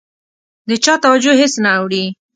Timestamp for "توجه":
1.03-1.33